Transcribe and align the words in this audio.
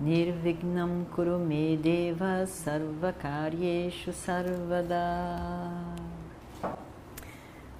Nirvignam 0.00 1.06
Kurume 1.14 1.76
Deva 1.76 2.46
Sarvakaryeshu 2.46 4.12
Sarvada 4.12 4.94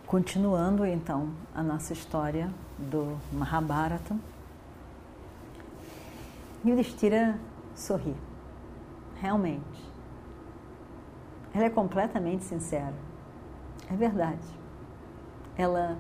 Continuando 0.07 0.85
então 0.87 1.31
a 1.55 1.63
nossa 1.63 1.93
história 1.93 2.51
do 2.79 3.19
Mahabharata, 3.33 4.17
Yudhishthira 6.65 7.39
sorri. 7.75 8.15
Realmente. 9.21 9.85
Ela 11.53 11.67
é 11.67 11.71
completamente 11.71 12.45
sincera. 12.45 12.95
É 13.91 13.95
verdade 13.95 14.59
ela 15.59 15.99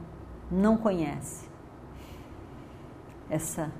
não 0.48 0.76
conhece 0.76 1.48
essa 3.28 3.70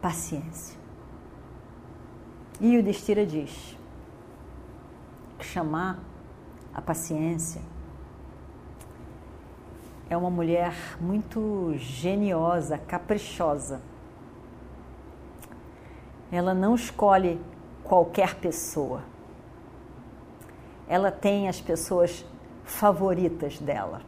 paciência. 0.00 0.78
E 2.60 2.78
o 2.78 2.82
Destira 2.82 3.26
diz 3.26 3.76
chamar 5.40 5.98
a 6.74 6.80
paciência 6.80 7.60
é 10.08 10.16
uma 10.16 10.30
mulher 10.30 10.74
muito 11.00 11.74
geniosa, 11.78 12.78
caprichosa. 12.78 13.80
Ela 16.30 16.54
não 16.54 16.74
escolhe 16.74 17.40
qualquer 17.82 18.36
pessoa. 18.36 19.02
Ela 20.88 21.10
tem 21.10 21.48
as 21.48 21.60
pessoas 21.60 22.24
favoritas 22.64 23.58
dela. 23.58 24.02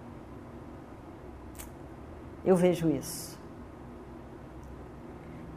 Eu 2.44 2.56
vejo 2.56 2.89
isso. 2.89 3.37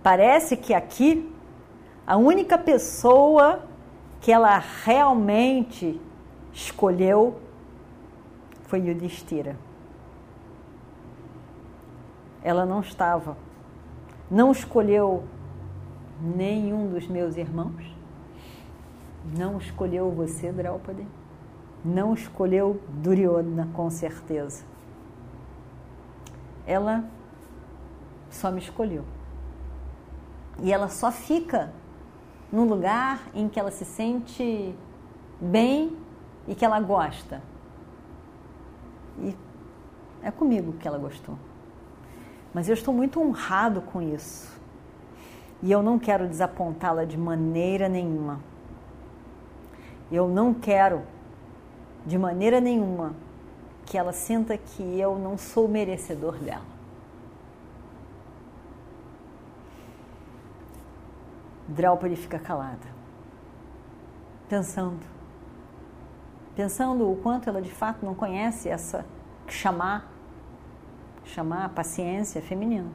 Parece 0.01 0.57
que 0.57 0.73
aqui 0.73 1.31
a 2.05 2.17
única 2.17 2.57
pessoa 2.57 3.63
que 4.19 4.31
ela 4.31 4.57
realmente 4.57 5.99
escolheu 6.53 7.39
foi 8.63 8.79
Yudhishthira. 8.79 9.55
Ela 12.43 12.65
não 12.65 12.81
estava, 12.81 13.37
não 14.29 14.51
escolheu 14.51 15.23
nenhum 16.19 16.87
dos 16.87 17.07
meus 17.07 17.37
irmãos, 17.37 17.95
não 19.37 19.57
escolheu 19.57 20.11
você, 20.11 20.51
Draupadi, 20.51 21.07
não 21.85 22.13
escolheu 22.13 22.81
Duryodhana, 22.89 23.69
com 23.73 23.89
certeza 23.89 24.71
ela 26.65 27.03
só 28.29 28.51
me 28.51 28.59
escolheu. 28.59 29.03
E 30.59 30.71
ela 30.71 30.87
só 30.87 31.11
fica 31.11 31.73
num 32.51 32.65
lugar 32.65 33.21
em 33.33 33.47
que 33.47 33.59
ela 33.59 33.71
se 33.71 33.85
sente 33.85 34.75
bem 35.39 35.95
e 36.47 36.53
que 36.53 36.65
ela 36.65 36.79
gosta. 36.79 37.41
E 39.19 39.35
é 40.21 40.29
comigo 40.29 40.73
que 40.73 40.87
ela 40.87 40.97
gostou. 40.97 41.37
Mas 42.53 42.67
eu 42.67 42.73
estou 42.73 42.93
muito 42.93 43.21
honrado 43.21 43.81
com 43.81 44.01
isso. 44.01 44.51
E 45.63 45.71
eu 45.71 45.81
não 45.81 45.97
quero 45.97 46.27
desapontá-la 46.27 47.05
de 47.05 47.17
maneira 47.17 47.87
nenhuma. 47.87 48.39
Eu 50.11 50.27
não 50.27 50.53
quero, 50.53 51.03
de 52.05 52.17
maneira 52.17 52.59
nenhuma, 52.59 53.13
que 53.85 53.97
ela 53.97 54.11
sinta 54.11 54.57
que 54.57 54.99
eu 54.99 55.17
não 55.17 55.37
sou 55.37 55.67
merecedor 55.67 56.35
dela. 56.37 56.70
Draupadi 61.71 62.15
fica 62.15 62.37
calada, 62.39 62.87
pensando, 64.47 64.99
pensando 66.55 67.09
o 67.09 67.15
quanto 67.17 67.49
ela 67.49 67.61
de 67.61 67.71
fato 67.71 68.05
não 68.05 68.13
conhece 68.13 68.69
essa 68.69 69.05
chamar, 69.47 70.09
chamar 71.25 71.65
a 71.65 71.69
paciência 71.69 72.41
feminina. 72.41 72.89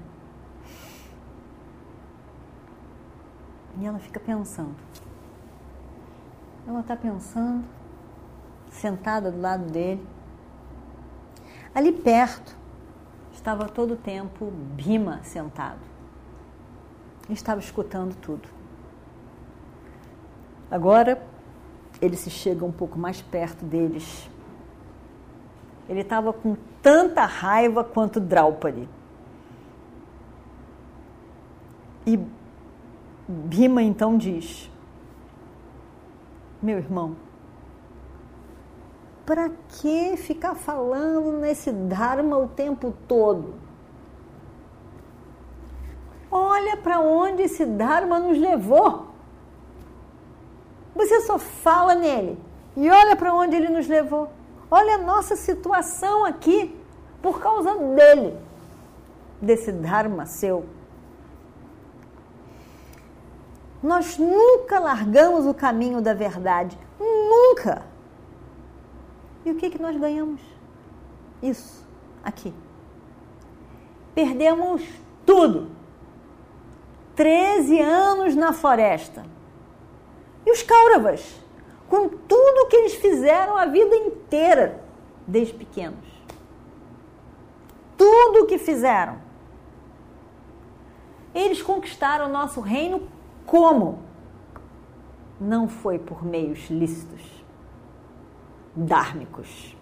E 3.78 3.84
ela 3.84 3.98
fica 3.98 4.18
pensando. 4.18 4.74
Ela 6.66 6.80
está 6.80 6.96
pensando, 6.96 7.64
sentada 8.70 9.30
do 9.30 9.40
lado 9.40 9.70
dele, 9.70 10.06
Ali 11.76 11.92
perto 11.92 12.56
estava 13.34 13.68
todo 13.68 13.92
o 13.92 13.96
tempo 13.98 14.50
Bima 14.50 15.20
sentado. 15.22 15.82
Estava 17.28 17.60
escutando 17.60 18.16
tudo. 18.16 18.55
Agora 20.70 21.22
ele 22.00 22.16
se 22.16 22.30
chega 22.30 22.64
um 22.64 22.72
pouco 22.72 22.98
mais 22.98 23.22
perto 23.22 23.64
deles. 23.64 24.28
Ele 25.88 26.00
estava 26.00 26.32
com 26.32 26.56
tanta 26.82 27.24
raiva 27.24 27.84
quanto 27.84 28.20
Draupadi. 28.20 28.88
E 32.06 32.18
Bima 33.28 33.82
então 33.82 34.16
diz: 34.16 34.70
Meu 36.60 36.78
irmão, 36.78 37.16
para 39.24 39.50
que 39.68 40.16
ficar 40.16 40.54
falando 40.54 41.32
nesse 41.38 41.72
Dharma 41.72 42.36
o 42.36 42.48
tempo 42.48 42.94
todo? 43.08 43.54
Olha 46.30 46.76
para 46.76 47.00
onde 47.00 47.42
esse 47.42 47.64
Dharma 47.64 48.18
nos 48.18 48.38
levou. 48.38 49.15
Você 51.06 51.20
só 51.20 51.38
fala 51.38 51.94
nele 51.94 52.36
e 52.76 52.90
olha 52.90 53.14
para 53.14 53.32
onde 53.32 53.54
ele 53.54 53.68
nos 53.68 53.86
levou. 53.86 54.28
Olha 54.68 54.96
a 54.96 54.98
nossa 54.98 55.36
situação 55.36 56.24
aqui 56.24 56.76
por 57.22 57.40
causa 57.40 57.76
dele, 57.76 58.36
desse 59.40 59.70
Dharma 59.70 60.26
seu. 60.26 60.66
Nós 63.80 64.18
nunca 64.18 64.80
largamos 64.80 65.46
o 65.46 65.54
caminho 65.54 66.00
da 66.00 66.12
verdade. 66.12 66.76
Nunca. 66.98 67.82
E 69.44 69.50
o 69.52 69.54
que, 69.54 69.70
que 69.70 69.80
nós 69.80 69.96
ganhamos? 69.96 70.40
Isso, 71.40 71.86
aqui. 72.24 72.52
Perdemos 74.12 74.82
tudo. 75.24 75.70
13 77.14 77.80
anos 77.80 78.34
na 78.34 78.52
floresta. 78.52 79.35
E 80.46 80.52
os 80.52 80.62
Kauravas, 80.62 81.40
com 81.88 82.08
tudo 82.08 82.68
que 82.68 82.76
eles 82.76 82.94
fizeram 82.94 83.56
a 83.56 83.66
vida 83.66 83.96
inteira, 83.96 84.80
desde 85.26 85.52
pequenos. 85.52 86.06
Tudo 87.98 88.44
o 88.44 88.46
que 88.46 88.56
fizeram. 88.56 89.18
Eles 91.34 91.60
conquistaram 91.60 92.26
o 92.26 92.32
nosso 92.32 92.60
reino 92.60 93.08
como? 93.44 93.98
Não 95.40 95.68
foi 95.68 95.98
por 95.98 96.24
meios 96.24 96.70
lícitos 96.70 97.20
dármicos. 98.74 99.76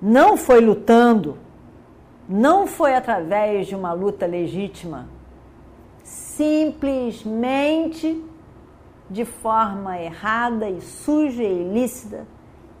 Não 0.00 0.36
foi 0.36 0.60
lutando, 0.60 1.38
não 2.28 2.66
foi 2.66 2.94
através 2.94 3.68
de 3.68 3.74
uma 3.74 3.92
luta 3.92 4.26
legítima, 4.26 5.08
simplesmente 6.36 8.24
de 9.10 9.24
forma 9.24 9.98
errada 10.00 10.68
e 10.68 10.80
suja 10.80 11.42
e 11.42 11.62
ilícita, 11.62 12.26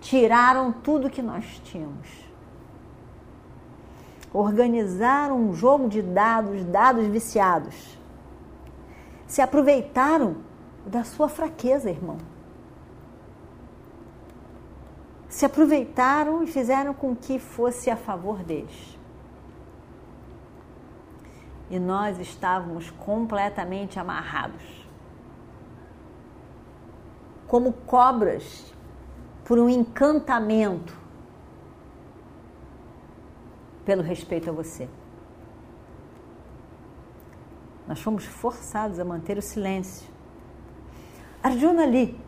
tiraram 0.00 0.72
tudo 0.72 1.10
que 1.10 1.20
nós 1.20 1.60
tínhamos. 1.64 2.08
Organizaram 4.32 5.36
um 5.36 5.54
jogo 5.54 5.88
de 5.88 6.00
dados, 6.00 6.64
dados 6.64 7.06
viciados. 7.06 7.98
Se 9.26 9.42
aproveitaram 9.42 10.36
da 10.86 11.04
sua 11.04 11.28
fraqueza, 11.28 11.90
irmão. 11.90 12.18
se 15.32 15.46
aproveitaram 15.46 16.44
e 16.44 16.46
fizeram 16.46 16.92
com 16.92 17.16
que 17.16 17.38
fosse 17.38 17.90
a 17.90 17.96
favor 17.96 18.44
deles. 18.44 18.98
E 21.72 21.80
nós 21.80 22.20
estávamos 22.20 22.88
completamente 22.90 23.98
amarrados. 23.98 24.82
como 27.52 27.70
cobras 27.70 28.72
por 29.44 29.58
um 29.58 29.68
encantamento 29.68 30.96
pelo 33.84 34.02
respeito 34.02 34.48
a 34.48 34.52
você. 34.54 34.88
Nós 37.86 38.00
fomos 38.00 38.24
forçados 38.24 38.98
a 38.98 39.04
manter 39.04 39.36
o 39.36 39.42
silêncio. 39.42 40.08
Arjuna 41.42 41.82
ali, 41.82 42.18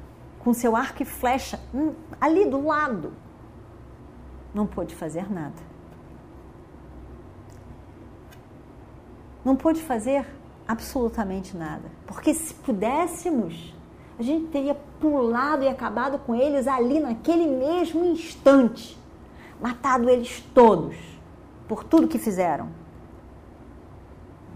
com 0.40 0.52
seu 0.52 0.76
arco 0.76 1.02
e 1.02 1.06
flecha, 1.06 1.58
hum, 1.72 1.94
ali 2.20 2.44
do 2.44 2.66
lado, 2.66 3.14
não 4.52 4.66
pôde 4.66 4.94
fazer 4.94 5.32
nada. 5.32 5.73
Não 9.44 9.54
pôde 9.54 9.82
fazer 9.82 10.26
absolutamente 10.66 11.56
nada. 11.56 11.90
Porque 12.06 12.32
se 12.32 12.54
pudéssemos, 12.54 13.74
a 14.18 14.22
gente 14.22 14.46
teria 14.46 14.74
pulado 15.00 15.64
e 15.64 15.68
acabado 15.68 16.18
com 16.18 16.34
eles 16.34 16.66
ali 16.66 17.00
naquele 17.00 17.46
mesmo 17.46 18.04
instante, 18.04 18.98
matado 19.60 20.08
eles 20.08 20.40
todos 20.54 20.96
por 21.68 21.84
tudo 21.84 22.08
que 22.08 22.18
fizeram. 22.18 22.68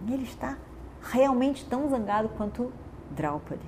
Ele 0.07 0.23
está 0.23 0.57
realmente 1.03 1.65
tão 1.67 1.89
zangado 1.89 2.31
quanto 2.31 2.73
Draupadi. 3.11 3.61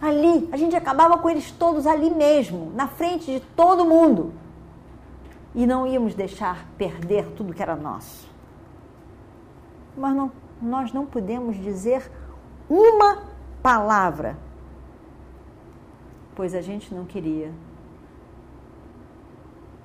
Ali, 0.00 0.48
a 0.52 0.56
gente 0.56 0.76
acabava 0.76 1.16
com 1.16 1.30
eles 1.30 1.50
todos 1.50 1.86
ali 1.86 2.10
mesmo, 2.10 2.70
na 2.74 2.88
frente 2.88 3.26
de 3.32 3.40
todo 3.40 3.84
mundo. 3.84 4.34
E 5.54 5.66
não 5.66 5.86
íamos 5.86 6.14
deixar 6.14 6.66
perder 6.76 7.28
tudo 7.28 7.54
que 7.54 7.62
era 7.62 7.76
nosso. 7.76 8.33
Mas 9.96 10.14
não, 10.14 10.32
nós 10.60 10.92
não 10.92 11.06
podemos 11.06 11.56
dizer 11.56 12.10
uma 12.68 13.24
palavra, 13.62 14.36
pois 16.34 16.54
a 16.54 16.60
gente 16.60 16.94
não 16.94 17.04
queria, 17.04 17.52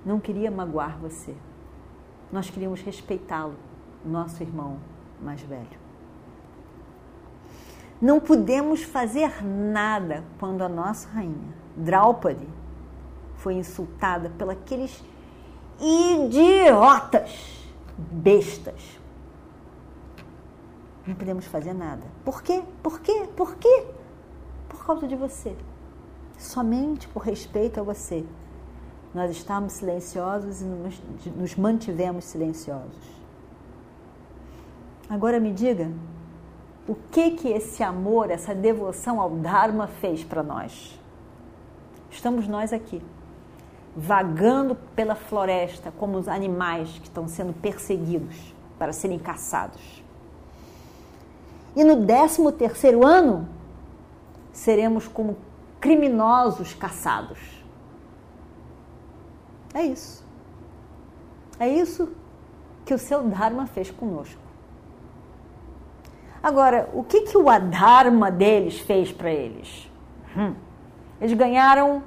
não 0.06 0.19
queria 0.19 0.50
magoar 0.50 0.97
você. 0.97 1.35
Nós 2.31 2.50
queríamos 2.50 2.81
respeitá-lo, 2.81 3.56
nosso 4.06 4.41
irmão 4.44 4.77
mais 5.21 5.41
velho. 5.41 5.89
Não 8.01 8.19
podemos 8.19 8.81
fazer 8.81 9.44
nada 9.44 10.23
quando 10.39 10.62
a 10.62 10.69
nossa 10.69 11.09
rainha, 11.09 11.53
Draupadi, 11.75 12.47
foi 13.35 13.55
insultada 13.55 14.29
pelos 14.29 15.03
idiotas, 15.79 17.69
bestas. 17.97 18.99
Não 21.09 21.15
podemos 21.15 21.45
fazer 21.47 21.73
nada. 21.73 22.03
Por 22.23 22.44
quê? 22.44 22.61
Por 22.83 23.00
quê? 23.00 23.27
Por 23.35 23.56
quê? 23.56 23.83
Por 24.69 24.85
causa 24.85 25.07
de 25.07 25.15
você. 25.15 25.56
Somente 26.38 27.07
por 27.07 27.23
respeito 27.23 27.79
a 27.79 27.83
você. 27.83 28.23
Nós 29.11 29.31
estávamos 29.31 29.73
silenciosos 29.73 30.61
e 30.61 30.65
nos, 30.65 31.01
nos 31.35 31.56
mantivemos 31.56 32.25
silenciosos. 32.25 33.09
Agora 35.09 35.39
me 35.39 35.51
diga, 35.51 35.91
o 36.88 36.94
que 36.94 37.31
que 37.31 37.47
esse 37.47 37.81
amor, 37.81 38.29
essa 38.29 38.53
devoção 38.53 39.19
ao 39.19 39.31
Dharma 39.31 39.88
fez 39.88 40.23
para 40.23 40.44
nós? 40.44 40.95
Estamos 42.12 42.47
nós 42.47 42.71
aqui, 42.71 43.01
vagando 43.97 44.75
pela 44.95 45.15
floresta 45.15 45.91
como 45.97 46.19
os 46.19 46.27
animais 46.27 47.00
que 47.00 47.07
estão 47.07 47.27
sendo 47.27 47.51
perseguidos 47.51 48.53
para 48.77 48.94
serem 48.94 49.17
caçados. 49.17 50.07
E 51.75 51.83
no 51.83 51.98
décimo 51.98 52.51
terceiro 52.51 53.06
ano, 53.06 53.48
seremos 54.51 55.07
como 55.07 55.38
criminosos 55.80 56.74
caçados. 56.74 57.39
É 59.74 59.83
isso. 59.83 60.24
É 61.60 61.68
isso 61.68 62.10
que 62.86 62.94
o 62.94 62.98
seu 62.98 63.24
Dharma 63.24 63.68
fez 63.68 63.92
conosco. 63.92 64.42
Agora, 66.42 66.89
o 66.94 67.04
que, 67.04 67.21
que 67.21 67.38
o 67.38 67.50
Adharma 67.50 68.31
deles 68.31 68.80
fez 68.80 69.12
para 69.12 69.30
eles? 69.30 69.89
Hum. 70.36 70.56
Eles 71.19 71.33
ganharam 71.33 72.01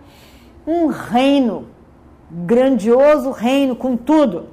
um 0.66 0.86
reino, 0.86 1.68
grandioso 2.30 3.30
reino 3.30 3.76
com 3.76 3.96
tudo, 3.96 4.48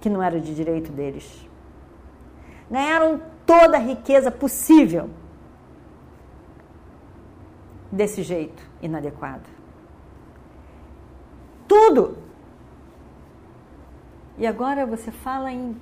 que 0.00 0.08
não 0.08 0.22
era 0.22 0.38
de 0.38 0.54
direito 0.54 0.92
deles. 0.92 1.48
Ganharam 2.70 3.20
toda 3.46 3.76
a 3.76 3.80
riqueza 3.80 4.30
possível 4.30 5.10
desse 7.90 8.22
jeito 8.22 8.62
inadequado. 8.82 9.48
Tudo. 11.68 12.18
E 14.36 14.46
agora 14.46 14.84
você 14.84 15.10
fala 15.10 15.52
em 15.52 15.80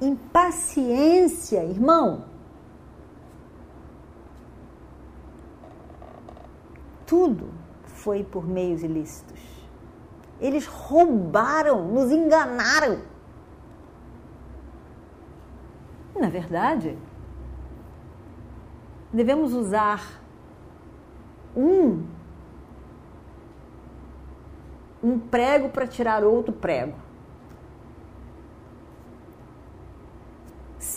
impaciência, 0.00 1.62
irmão. 1.64 2.24
Tudo 7.06 7.50
foi 7.84 8.24
por 8.24 8.46
meios 8.46 8.82
ilícitos. 8.82 9.40
Eles 10.40 10.66
roubaram, 10.66 11.88
nos 11.92 12.10
enganaram. 12.10 13.02
Na 16.18 16.19
verdade, 16.30 16.96
devemos 19.12 19.52
usar 19.52 20.20
um 21.56 22.06
um 25.02 25.18
prego 25.18 25.70
para 25.70 25.86
tirar 25.86 26.22
outro 26.24 26.52
prego. 26.52 26.94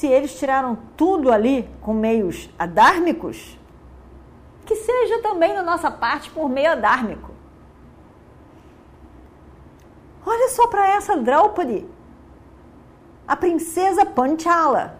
se 0.03 0.07
eles 0.07 0.37
tiraram 0.37 0.77
tudo 0.97 1.31
ali 1.31 1.69
com 1.81 1.93
meios 1.93 2.49
adármicos, 2.59 3.57
que 4.65 4.75
seja 4.75 5.21
também 5.21 5.53
da 5.53 5.61
nossa 5.61 5.89
parte 5.89 6.29
por 6.29 6.49
meio 6.49 6.73
adármico. 6.73 7.31
Olha 10.25 10.49
só 10.49 10.67
para 10.67 10.89
essa 10.89 11.15
Draupadi, 11.15 11.85
a 13.25 13.35
princesa 13.37 14.05
Panchala, 14.05 14.99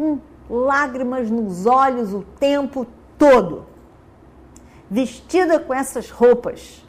com 0.00 0.18
lágrimas 0.48 1.30
nos 1.30 1.66
olhos 1.66 2.14
o 2.14 2.22
tempo 2.22 2.86
todo, 3.18 3.66
vestida 4.90 5.60
com 5.60 5.74
essas 5.74 6.08
roupas. 6.08 6.82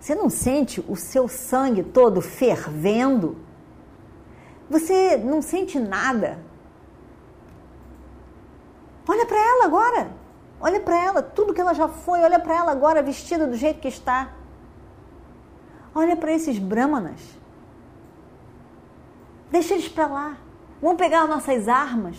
Você 0.00 0.14
não 0.14 0.28
sente 0.28 0.84
o 0.88 0.96
seu 0.96 1.28
sangue 1.28 1.84
todo 1.84 2.20
fervendo? 2.20 3.36
Você 4.68 5.16
não 5.16 5.40
sente 5.40 5.78
nada. 5.78 6.38
Olha 9.08 9.24
para 9.24 9.38
ela 9.38 9.64
agora. 9.66 10.10
Olha 10.60 10.80
para 10.80 11.02
ela, 11.02 11.22
tudo 11.22 11.54
que 11.54 11.60
ela 11.60 11.74
já 11.74 11.88
foi, 11.88 12.20
olha 12.20 12.38
para 12.38 12.54
ela 12.56 12.72
agora 12.72 13.02
vestida 13.02 13.46
do 13.46 13.56
jeito 13.56 13.80
que 13.80 13.88
está. 13.88 14.32
Olha 15.94 16.16
para 16.16 16.32
esses 16.32 16.58
brahmanas. 16.58 17.20
Deixa 19.50 19.74
eles 19.74 19.88
para 19.88 20.06
lá. 20.06 20.36
Vamos 20.80 20.98
pegar 20.98 21.26
nossas 21.26 21.68
armas. 21.68 22.16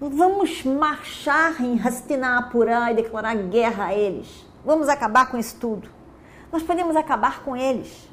Vamos 0.00 0.64
marchar 0.64 1.60
em 1.60 1.80
Hastinapura 1.80 2.90
e 2.90 2.94
declarar 2.96 3.36
guerra 3.36 3.86
a 3.86 3.94
eles. 3.94 4.44
Vamos 4.64 4.88
acabar 4.88 5.30
com 5.30 5.38
isso 5.38 5.56
tudo. 5.60 5.88
Nós 6.50 6.62
podemos 6.62 6.96
acabar 6.96 7.42
com 7.42 7.56
eles. 7.56 8.10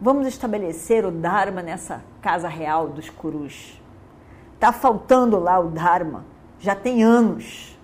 Vamos 0.00 0.26
estabelecer 0.26 1.04
o 1.04 1.10
Dharma 1.10 1.62
nessa 1.62 2.02
casa 2.20 2.48
real 2.48 2.88
dos 2.88 3.08
Curus. 3.08 3.80
Está 4.54 4.72
faltando 4.72 5.38
lá 5.38 5.60
o 5.60 5.70
Dharma, 5.70 6.24
já 6.58 6.74
tem 6.74 7.04
anos. 7.04 7.78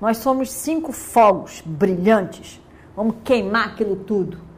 Nós 0.00 0.16
somos 0.18 0.50
cinco 0.50 0.90
fogos 0.90 1.62
brilhantes. 1.64 2.60
Vamos 2.96 3.16
queimar 3.22 3.68
aquilo 3.68 3.96
tudo 3.96 4.53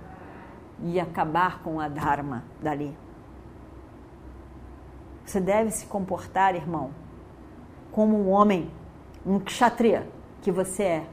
e 0.83 1.01
acabar 1.01 1.63
com 1.63 1.81
a 1.81 1.89
Dharma 1.89 2.45
dali. 2.63 2.97
Você 5.25 5.41
deve 5.41 5.71
se 5.71 5.87
comportar, 5.87 6.55
irmão, 6.55 6.91
como 7.91 8.17
um 8.17 8.31
homem, 8.31 8.71
um 9.25 9.41
kshatriya 9.41 10.07
que 10.43 10.53
você 10.53 10.83
é, 10.83 11.07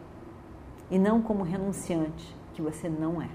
e 0.91 0.99
não 0.99 1.21
como 1.21 1.43
renunciante 1.43 2.35
que 2.53 2.61
você 2.61 2.87
não 2.87 3.21
é. 3.21 3.29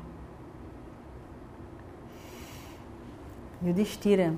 E 3.61 3.71
o 3.71 3.75
Destira 3.75 4.35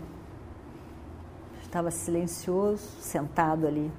estava 1.61 1.91
silencioso, 1.91 2.83
sentado 3.01 3.67
ali. 3.67 3.93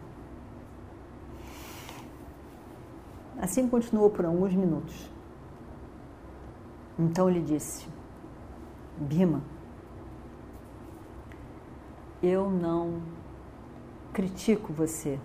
Assim 3.39 3.67
continuou 3.67 4.09
por 4.09 4.25
alguns 4.25 4.53
minutos. 4.53 5.11
Então 6.97 7.29
ele 7.29 7.41
disse: 7.41 7.87
Bima, 8.97 9.41
eu 12.21 12.49
não 12.49 13.01
critico 14.13 14.71
você 14.71 15.19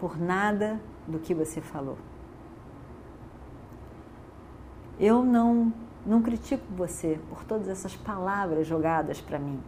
por 0.00 0.18
nada 0.18 0.80
do 1.06 1.18
que 1.18 1.34
você 1.34 1.60
falou. 1.60 1.98
Eu 4.98 5.24
não 5.24 5.72
não 6.04 6.20
critico 6.20 6.64
você 6.74 7.20
por 7.28 7.44
todas 7.44 7.68
essas 7.68 7.94
palavras 7.94 8.66
jogadas 8.66 9.20
para 9.20 9.38
mim, 9.38 9.62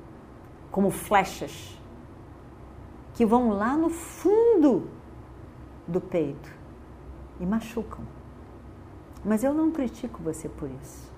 como 0.70 0.90
flechas 0.90 1.78
que 3.14 3.24
vão 3.24 3.50
lá 3.50 3.76
no 3.76 3.88
fundo 3.88 4.88
do 5.86 6.00
peito 6.00 6.52
e 7.38 7.46
machucam. 7.46 8.04
Mas 9.24 9.42
eu 9.42 9.54
não 9.54 9.70
critico 9.70 10.22
você 10.22 10.48
por 10.48 10.70
isso. 10.82 11.10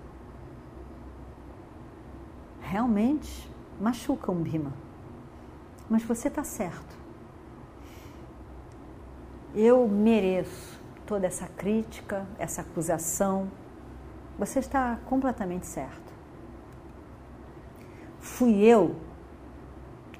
Realmente 2.61 3.51
machuca 3.81 4.31
um 4.31 4.43
Bima. 4.43 4.73
Mas 5.89 6.03
você 6.03 6.29
está 6.29 6.45
certo. 6.45 6.97
Eu 9.55 9.89
mereço 9.89 10.79
toda 11.07 11.27
essa 11.27 11.47
crítica, 11.47 12.27
essa 12.39 12.61
acusação. 12.61 13.51
Você 14.39 14.59
está 14.59 14.99
completamente 15.07 15.67
certo. 15.67 16.13
Fui 18.21 18.57
eu 18.65 18.97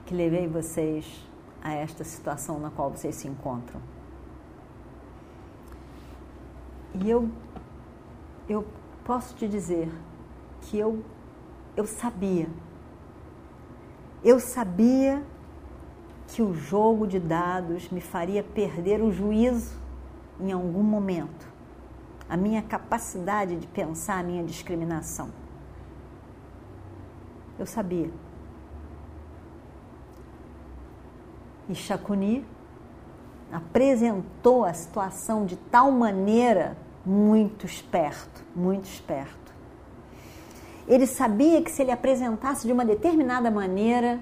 que 0.07 0.15
levei 0.15 0.47
vocês 0.47 1.27
a 1.63 1.75
esta 1.75 2.05
situação 2.05 2.61
na 2.61 2.71
qual 2.71 2.91
vocês 2.91 3.17
se 3.17 3.27
encontram. 3.27 3.81
E 6.95 7.11
eu, 7.11 7.29
eu 8.49 8.67
posso 9.05 9.35
te 9.35 9.49
dizer 9.49 9.91
que 10.63 10.79
eu, 10.79 11.05
eu 11.77 11.87
sabia, 11.87 12.49
eu 14.25 14.41
sabia 14.41 15.23
que 16.29 16.43
o 16.43 16.53
jogo 16.53 17.07
de 17.07 17.21
dados 17.21 17.89
me 17.91 18.01
faria 18.01 18.43
perder 18.43 19.01
o 19.01 19.13
juízo 19.13 19.79
em 20.41 20.53
algum 20.53 20.83
momento, 20.83 21.47
a 22.29 22.37
minha 22.37 22.63
capacidade 22.63 23.57
de 23.57 23.67
pensar 23.67 24.19
a 24.19 24.23
minha 24.23 24.43
discriminação. 24.45 25.31
Eu 27.59 27.65
sabia. 27.65 28.11
E 31.69 31.75
Shakuni 31.75 32.45
apresentou 33.51 34.65
a 34.65 34.73
situação 34.73 35.47
de 35.47 35.57
tal 35.57 35.91
maneira 35.91 36.77
muito 37.07 37.65
esperto, 37.65 38.45
muito 38.55 38.87
esperto. 38.87 39.55
Ele 40.89 41.07
sabia 41.07 41.63
que 41.63 41.71
se 41.71 41.83
ele 41.83 41.93
apresentasse 41.93 42.67
de 42.67 42.73
uma 42.73 42.85
determinada 42.85 43.51
maneira, 43.51 44.21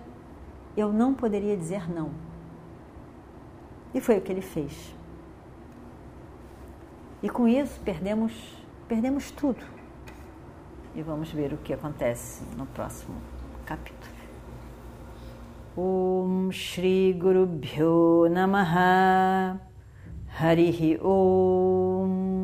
eu 0.76 0.92
não 0.92 1.14
poderia 1.14 1.56
dizer 1.56 1.90
não. 1.90 2.10
E 3.94 4.00
foi 4.00 4.18
o 4.18 4.20
que 4.20 4.30
ele 4.30 4.42
fez. 4.42 4.94
E 7.22 7.28
com 7.28 7.48
isso 7.48 7.80
perdemos, 7.80 8.32
perdemos 8.86 9.30
tudo. 9.30 9.64
E 10.94 11.02
vamos 11.02 11.30
ver 11.32 11.54
o 11.54 11.56
que 11.56 11.72
acontece 11.72 12.44
no 12.56 12.66
próximo 12.66 13.16
capítulo. 13.64 14.12
Om 15.76 16.52
Shri 16.52 17.12
Guru 17.14 17.46
Bhyo 17.46 18.28
Namaha 18.30 19.58
Harihi 20.38 20.98
Om 21.02 22.43